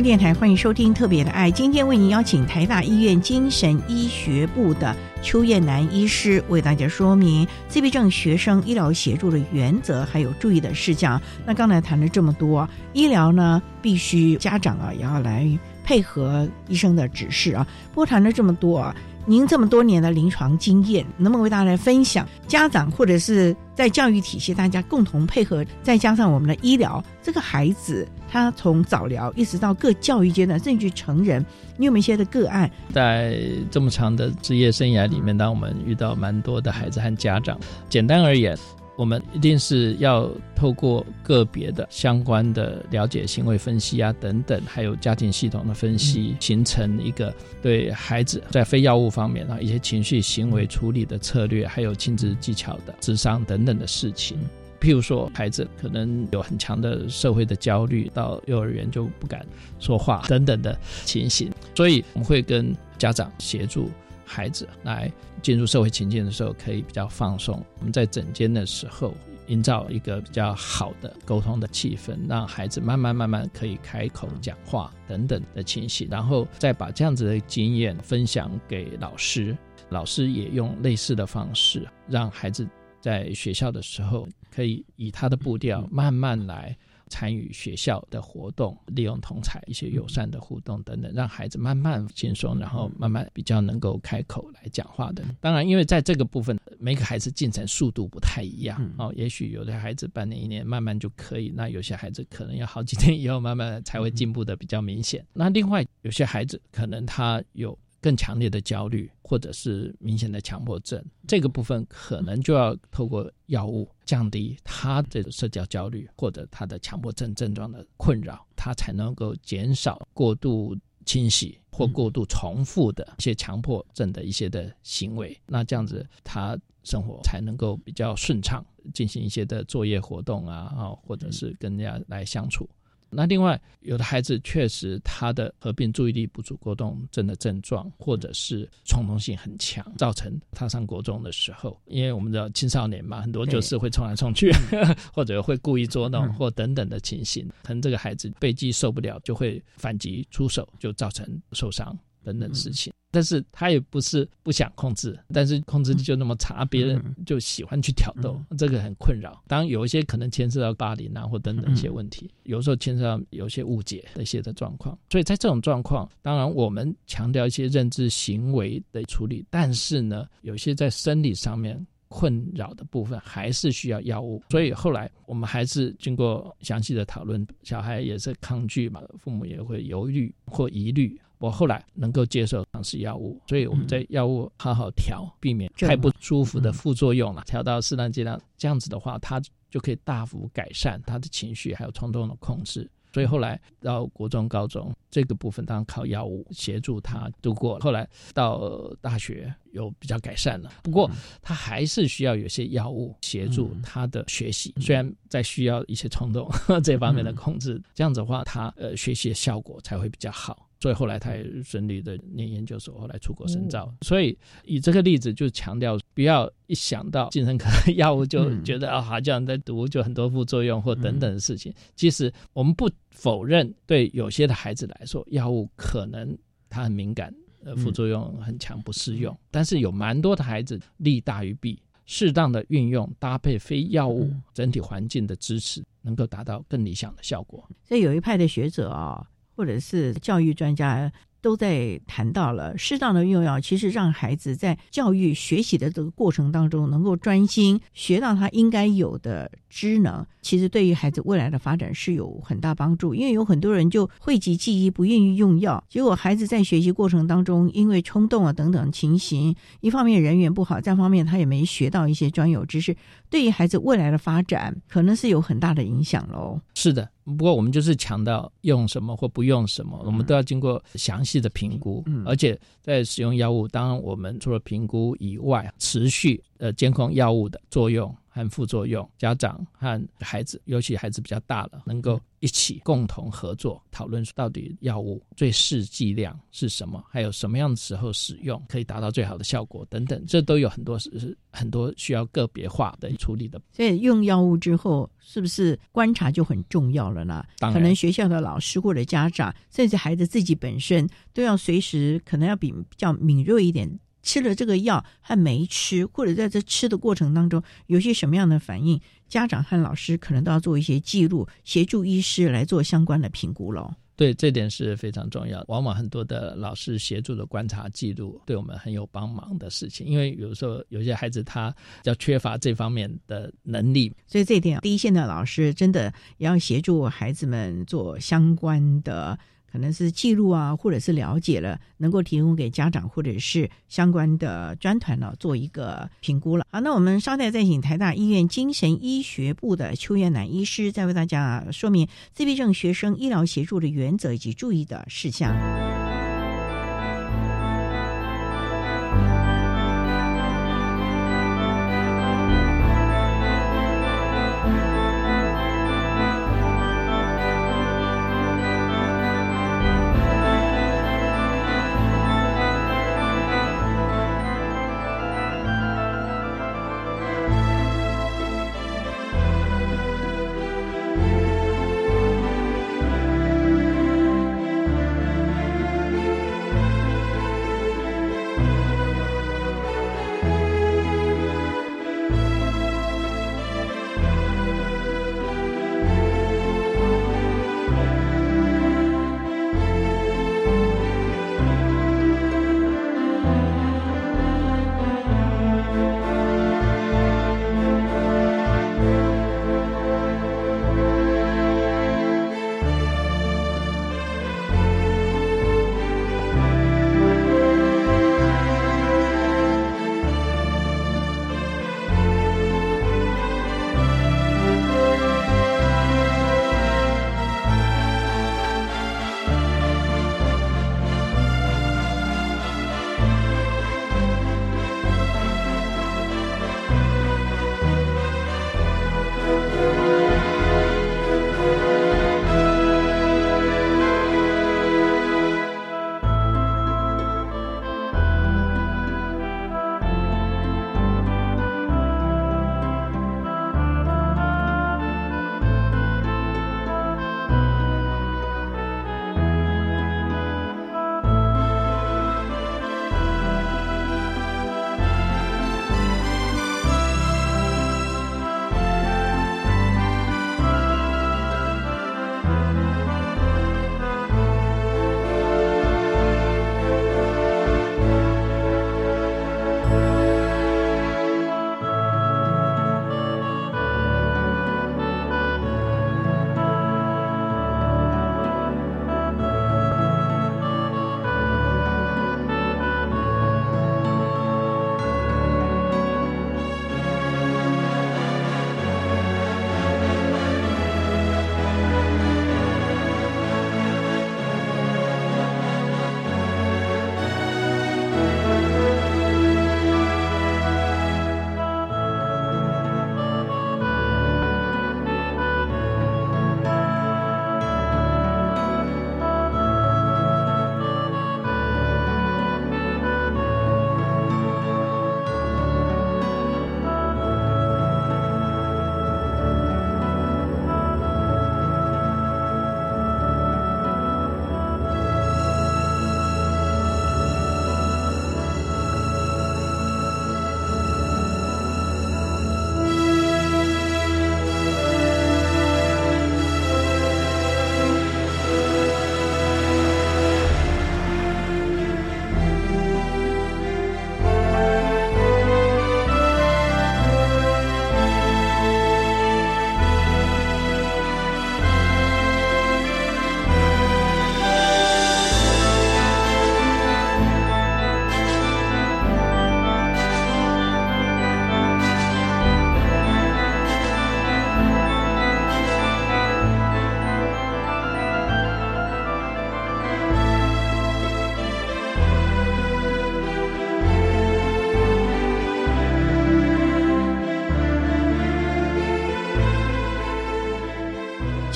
[0.00, 11.20] 电台欢迎收听《特别的爱》，今天为您邀请台大医院精神医学部的邱燕南医师为大家说明自闭症学生医疗协助的原则，还有注意的事项。
[11.44, 15.48] 那刚才谈了这么多，医疗呢必须家长啊也要来
[15.82, 17.66] 配合医生的指示啊。
[17.92, 18.94] 不过谈了这么多啊。
[19.28, 22.26] 您这么多年的临床经验，能不能为大家来分享？
[22.46, 31.44] 家长或者是在教育体系，大家共同配合，再加上我们的医疗，这个孩子他从早疗一直到各教育阶段，甚至成人，
[31.76, 32.70] 你有没有一些的个案？
[32.90, 33.38] 在
[33.70, 37.60] 这么长的职业生涯里面，当我们遇到蛮多的孩子和家长，
[37.90, 38.56] 简单而言。
[38.98, 47.32] 我们一定是要透过个别的相关的了解、行为分析啊等等，还有家庭系统的分析，形成一个
[47.62, 54.36] 对孩子在非药物方面啊一些情绪行为处理的策略，还有亲子技巧的智商等等的事情。
[54.80, 59.46] 譬如说，孩子可能有很强的社会的焦虑，到幼儿园就不敢
[59.78, 63.88] 说话等等的情形，所以我们会跟家长协助。
[64.28, 65.10] 孩子来
[65.40, 67.64] 进入社会情境的时候，可以比较放松。
[67.78, 69.14] 我们在整间的时候，
[69.46, 79.56] 营造一个比较好的沟通的气氛，让孩子慢慢慢慢可以开口讲话等等的情形，然后再把这样子的经验分享给老师，
[79.88, 82.68] 老师也用类似的方式，让孩子
[83.00, 86.76] 在学校的时候可以以他的步调慢慢来。
[87.08, 95.24] 参与学校的活动，利用同才一些友善的互动等等，让孩子慢慢轻松，然后慢慢比较能够开口来讲话的。
[95.40, 99.12] 当然，因为在这个部分，每个孩子进程速度不太一样哦。
[99.16, 105.26] 也许有的孩子半年一年慢慢就可以，那有些孩子可能要好几天以后慢慢才会进步的比较明显。
[105.32, 107.76] 那另外有些孩子可能他有。
[108.00, 125.38] 更强烈的焦虑，或者是明显的强迫症，这个部分可能就要透过药物降低他这个社交焦虑或者他的强迫症症状的困扰，他才能够减少过度清洗或过度重复的一些强迫症的一些的行为。
[125.46, 132.68] 那这样子，他生活才能够比较顺畅，进行一些的作业活动啊，啊，或者是跟人家来相处。
[133.10, 144.52] 那另外，有的孩子确实他的合并注意力不足过动症的症状，或者是冲动性很强，造成他上国中的时候，因为我们的青少年嘛，很多就是会冲来冲去，
[145.12, 152.92] 或者会故意捉弄或等等的情形，可能这个孩子被击受不了，就会反击出手，就造成受伤等等事情。
[153.10, 159.42] 但是他也不是不想控制，但是控制力就那么差，别人就喜欢去挑逗，这个很困扰。
[159.46, 164.98] 当然有一些可能牵涉到霸凌啊或等等一些问题，有时候牵涉到有些误解的一些的状况。
[165.10, 174.42] 所以在这种状况，当然我们强调一些认知行为的处理，但是呢，有些在生理上面困扰的部分还是需要药物。
[174.50, 181.20] 所以后来我们还是经过详细的讨论，小孩也是抗拒嘛，父母也会犹豫或疑虑。
[181.38, 187.44] 我后来能够接受尝试药物，所以我们在药物好好调，避免太不舒服的副作用了。
[187.46, 189.40] 调到适当剂量，这样子的话，他
[189.70, 192.90] 就可以大幅改善他的情绪还有冲动的控制。
[193.12, 197.78] 所以后来到国中、高中这个部分，当然靠药物协助他度过。
[197.80, 204.74] 后来到大学有比较改善了，不过他还是需要有些药物协助他的学习。
[204.80, 206.50] 虽然在需要一些冲动
[206.84, 210.67] 这方面的控制，这样子的话，他呃学习的效果才会比较好。
[210.80, 213.92] 所以后来他也顺利的念研究所，后来出国深造。
[214.02, 217.66] 所以以这个例子就强调，不要一想到精神科
[217.96, 221.74] 药物就觉得啊，好像在读就很多副作用或等等的事情。
[221.96, 229.36] 其实我们不否认，对有些的孩子来说，药物可能他很敏感，呃，副作用很强，不适用。
[229.50, 237.68] 但是有蛮多的孩子利大于弊，适当的运用搭配非药物整体环境的支持，能够达到更理想的效果。
[237.82, 239.28] 所以有一派的学者啊。
[239.58, 250.24] 或者是教育专家都在谈到了适当的用药，其实让孩子在教育学习的这个过程当中，能够专心学到他应该有的知能。
[250.40, 262.96] 其实对于孩子未来的发展是有很大帮助，因为有很多人就讳疾忌医，不愿意用药，结果孩子在学习过程当中，因为冲动啊等等情形，一方面人缘不好，再方面他也没学到一些专有知识，
[263.28, 266.58] 对于孩子未来的发展可能是有很大的影响喽。
[266.74, 278.14] 是的，不过我们就是强调用什么或不用什么，我们都要经过详细的评估，而且在使用药物，当然我们除了评估以外，持续呃监控药物的作用。
[278.38, 293.60] 和副作用，家长和孩子，尤其孩子比较大了，能够一起共同合作讨论，到底药物最适剂量是什么，还有什么样的时候使用可以达到最好的效果等等，这都有很多是很多需要个别化的处理的。
[293.72, 297.44] 所以用药物之后，是不是观察就很重要了呢？
[297.58, 303.98] 可能学校的老师或者家长，甚至孩子自己本身，都要随时可能要比比较敏锐一点。
[304.28, 313.90] 吃了这个药还没吃，或者在这吃的过程当中有些什么样的反应，家长和老师可能都要做一些记录，协助医师来做相关的评估喽。
[314.16, 315.64] 对，这点是非常重要。
[315.68, 320.06] 往往很多的老师协助的观察记录，对我们很有帮忙的事情。
[320.06, 329.38] 因为有时候有些孩子他比较缺乏这方面的能力，所以这一点第一线的老师真的要协助孩子们做相关的。
[329.70, 336.66] 可能是记录啊，或者是了解了，能够提供给家长或者是相关的专团呢，做一个评估了。
[336.70, 345.54] 好，那我们稍待再请台大医院精神医学部的邱元南医师，再为大家说明自闭症学生医疗协助的原则以及注意的事项。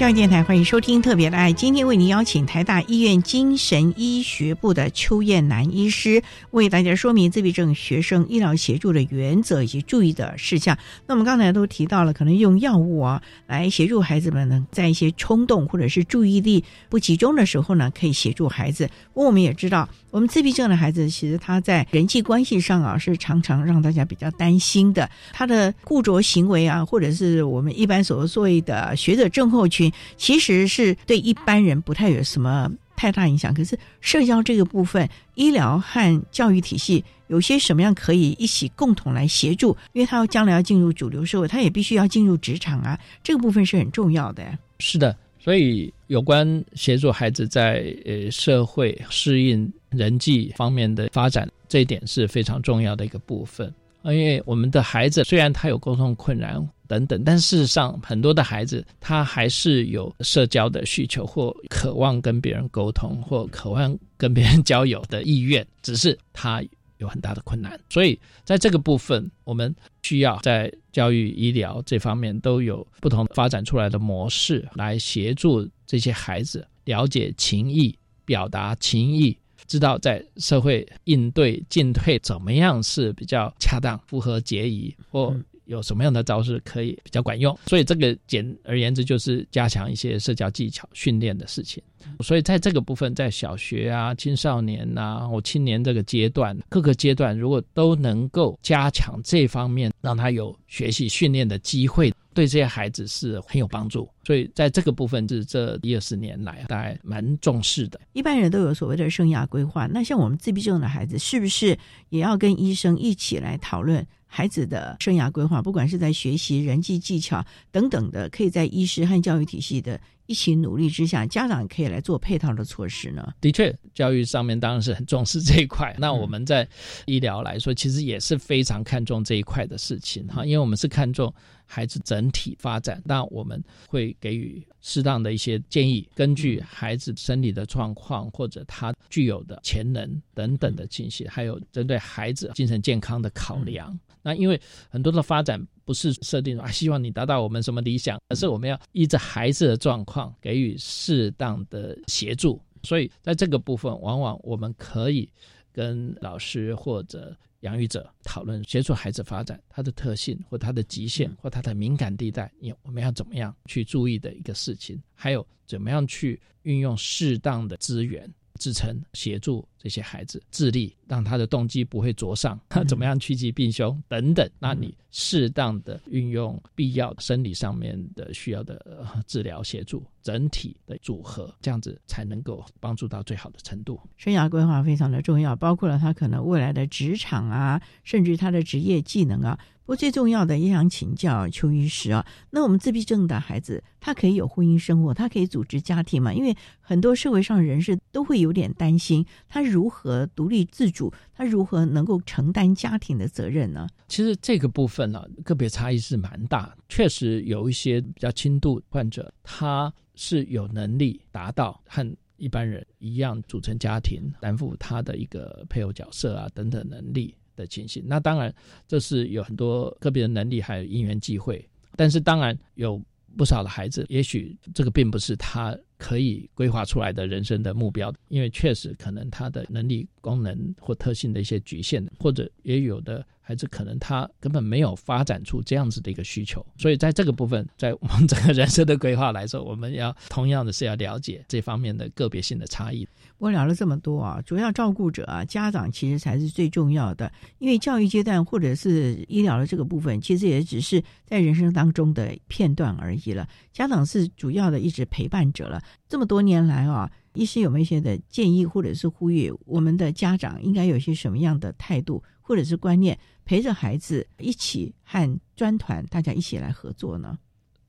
[0.03, 10.77] 教育电台欢迎收听《特别的爱》，今天为您邀请台大医院精神医学部的邱燕南医师为大家说明自闭症学生医疗协助的原则以及注意的事项。
[11.07, 18.91] 那我们刚才都提到了，可能用药物啊来协助孩子们呢，在一些冲动或者是注意力不集中的时候呢，可以协助孩子。
[19.15, 29.92] 不过我们也知道，我们自闭症的孩子其实他在人际关系上啊是常常让大家比较担心的，他的固着行为啊，或者是我们一般所所谓的学者症候群。
[30.17, 39.77] 其实是对一般人不太有什么太大影响，可是社交这个部分，医疗和教育体系有些什么样可以一起共同来协助？
[39.93, 44.59] 因为他要将来要进入主流社会，他也必须要进入职场啊，这个部分是很重要的。
[44.79, 53.73] 是的，所以有关协助孩子在呃社会适应人际方面的发展，这一点是非常重要的一个部分。
[54.05, 56.69] 因为我们的孩子虽然他有沟通困难。
[56.89, 66.63] 等等，但事实上，很多的孩子他还是有社交的需求，或渴望跟别人沟通，或渴望跟别人 交友的意愿，只是他
[66.99, 67.81] 有很大的困难。
[67.89, 77.97] 所以，在这个部分，我们需要在教育、医疗这方面都有不同发展出来的模式，来协助这些孩子了解情谊、
[78.27, 79.35] 表达情谊，
[79.73, 85.35] 知道在社会应对进退怎么样是比较恰当、符合节仪或。
[85.67, 87.57] 有什么样的招式可以比较管用？
[87.67, 91.83] 所以这个简而言之就是加强一些社交技巧训练的事情。
[92.21, 104.09] 所以在这个部分，在小学啊、青少年呐或青年这个阶段，各个阶段如果都能够加强这方面，让他有学习训练的机会，对这些孩子是很有帮助。
[104.25, 108.01] 所以在这个部分是这一二十年来大概蛮重视的。
[108.13, 111.77] 一般人都有所谓的生涯规划，那像我们自闭症的孩子，是不是
[112.11, 114.07] 也要跟医生一起来讨论？
[114.35, 123.27] 孩子的生涯规划，不管是在学习、人际技巧等等的，可以在医师和教育体系的一起努力之下，家长可以来做配套的措施呢。
[123.41, 125.95] 的确，教育上面当然是很重视这一块。
[126.01, 126.67] 那我们在
[127.07, 131.33] 医疗来说，其实也是非常看重这一块的事情哈，因为我们是看重
[131.67, 143.99] 孩子整体发展，那我们会给予适当的一些建议，根据孩子生理的状况或者他具有的潜能等等的信息，还有针对孩子精神健康的考量。
[144.23, 152.61] 那因为很多的发展不是设定啊，希望你达到我们什么理想，而是我们要依着孩子的状况给予适当的协助。
[152.83, 155.29] 所以在这个部分，往往我们可以
[155.73, 168.29] 跟老师或者养育者讨论，协助孩子发展他的特性或他的极限或他的敏感地带，你我们要怎么样去注意的一个事情，还有怎么样去运用适当的资源。
[168.63, 172.57] 支撑协助这些孩子自立，让他的动机不会着上，
[172.87, 174.49] 怎么样趋吉避凶等等？
[174.61, 183.99] 那你适当的运用必要生理上面的需要的治疗协助，整体的组合，这样子才能够帮助到最好的程度。
[184.17, 189.59] 生涯规划非常的重要，包括了他可能未来的职场啊，甚至他的职业技能啊。
[189.85, 196.33] 不过最重要的也想请教邱医师啊，那我们自闭症的孩子，他可以有婚姻生活，他可以组织家庭吗？
[196.33, 203.89] 因为很多社会上人士都会有点担心，他如何独立自主，他如何能够承担家庭的责任呢？
[204.07, 206.75] 其实这个部分呢，个别差异是蛮大。
[206.89, 217.35] 确实有一些比较轻度患者，他是有能力达到和一般人一样组成家庭，担负他的一个配偶角色啊等等能力。
[217.57, 218.53] 的情形，那当然
[218.87, 223.01] 这是有很多个别的能力，还有因缘际会，但是当然有
[223.37, 233.25] 不少的孩子，也许这个并不是他可以规划出来的人生的目标，因为确实可能他的能力、功能或特性的一些局限，或者也有的。
[233.45, 243.07] 孩子可能他根本没有发展出这样子的一个需求，所以在这个部分，在我们整个人生的规划来说，我们要同样的是要了解这方面的个别性的差异。
[243.39, 253.49] 我聊了这么多啊，主要照顾者啊，家长其实才是最重要的，因为教育阶段或者是医疗的这个部分，其实也只是在人生当中的片段而已了。
[253.73, 255.83] 家长是主要的一直陪伴者了。
[256.09, 263.19] 这么多年来啊，医师有没有一些的建议或者是呼吁，我们的家长应该有些什么样的态度或者是观念？
[263.45, 267.37] 陪着孩子一起和专团，大家一起来合作呢。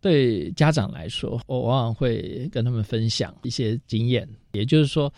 [0.02, 4.28] 对家长来说，我往往会跟他们分享一些经验。
[4.52, 5.12] 也就是说，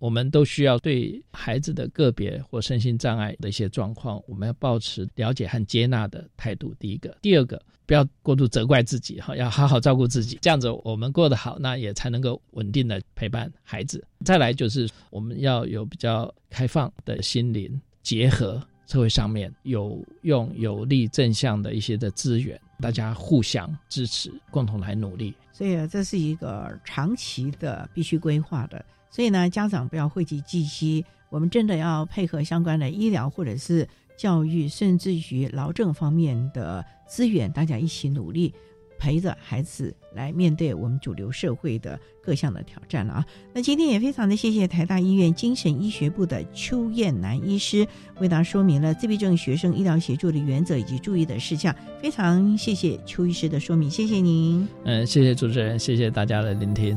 [0.00, 6.74] 我们都需要对孩子的个别或身心障碍的一些状况，我们要保持了解和接纳的态度。
[6.80, 7.62] 第一个，第二个，
[7.92, 10.38] 不要过度责怪自己，哈，要好好照顾自己。
[10.40, 14.02] 这样子，我们过得好，那也才能够稳定的陪伴孩子。
[14.24, 18.66] 再来就是，我们要有比较开放的心灵结合。
[18.86, 25.34] 社会上面有用有利正向的一些的资源，大家互相支持，共同来努力。
[25.52, 28.82] 所以这是一个长期的必须规划的。
[29.10, 33.86] 所以呢，家长不要讳疾忌医，我们真的要配合相关的医疗或者是
[34.16, 36.82] 教育，甚至于劳政方面的
[37.12, 38.54] 资源，大家一起努力。
[38.98, 43.26] 陪着孩子来面对我们主流社会的各项的挑战了啊！
[43.52, 47.84] 那今天也非常的谢谢台大医院精神医学部的邱燕南医师
[48.20, 54.68] 为大家说明了自闭症学生医疗协助的原则以及注意的事项，非常谢谢邱医师的说明，谢谢您。
[54.84, 56.96] 嗯，谢谢主持人，谢谢大家的聆听。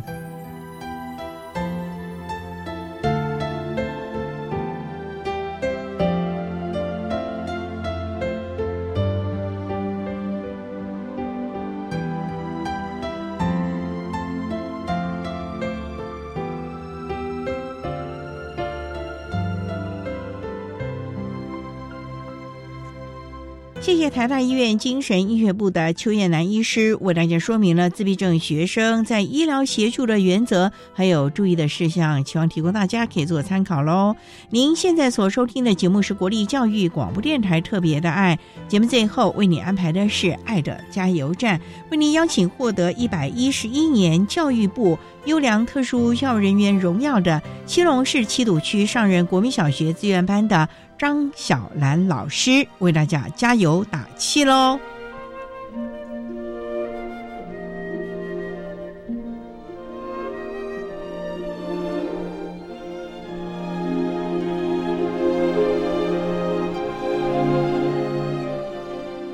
[24.26, 34.16] 台大医院精神医学部的邱燕南医师为大家说明了自闭症学生在医疗协助的原则，还有注意的事项，希望提供大家可以做参考喽。
[34.50, 41.62] 您现在所收听的节目是国立教育广播电台特别的爱节目，最后为你安排的是爱的加油站，
[41.92, 50.68] 为您邀请获得一百一十一年教育部优良特殊教育人员荣耀的七龙市七堵区上仁国民小学资源班的。
[50.98, 54.80] 张小兰老师为大家加油打气喽！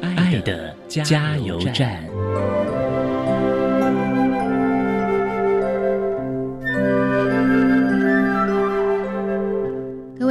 [0.02, 2.11] 爱的加油站。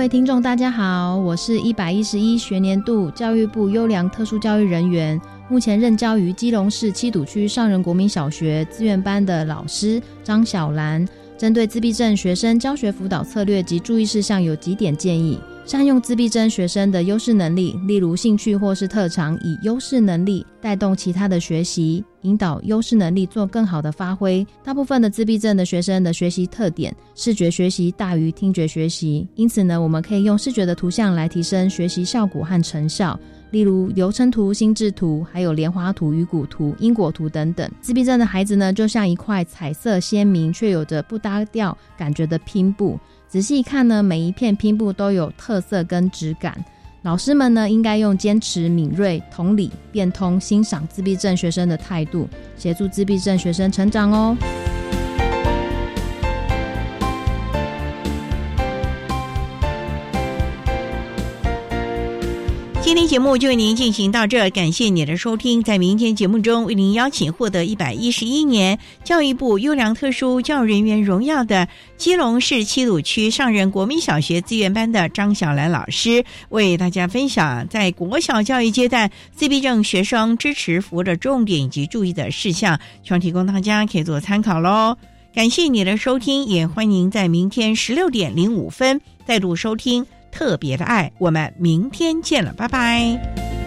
[0.01, 5.21] 各位听众，大家好，我是一百一十一学年度教育部优良特殊教育人员，
[5.51, 11.07] 目前任教于基隆市七堵区上仁国民小学资源班的老师张小兰。
[11.37, 15.39] 针对自闭症学生教学辅导策略及注意事项，有几点建议。
[15.67, 24.47] 善用自闭症学生的优势能力，例如兴趣或是特长，以优势能力带动其他的学习，引导优势能力做更好的发挥。
[24.63, 33.19] 大部分的自闭症的学生的学习特点，视觉学习大于听觉学习，因此呢，我们可以用视觉的图像来提升学习效果和成效。
[33.51, 37.69] 例如流程图、心智图，还有莲花图、鱼骨图、因果图等等。
[37.81, 42.97] 自闭症的孩子呢，就像一块彩色鲜明却有着不搭调感觉的拼布。
[43.27, 46.65] 仔细一看呢，每一片拼布都有特色跟质感。
[47.03, 52.29] 老师们呢，应该用坚持、敏锐、同理、变通、欣赏自闭症学生的态度，
[52.59, 54.37] 协助自闭症学生成长哦。
[62.91, 65.63] 今天节目就为您进行到这，感谢你的收听。
[65.63, 84.97] 在明天节目中，为您邀请获得一百一十一年教育部优良特殊教育人员荣耀的基隆市七堵区上仁国民小学资源班的张小兰老师，为大家分享在国小教育阶段自闭症学生支持服务的重点以及注意的事项，希望提供大家可以做参考喽。
[85.33, 90.05] 感谢你的收听，也欢迎在明天十六点零五分再度收听。
[90.31, 93.60] 特别的爱，我们明天见了，拜拜。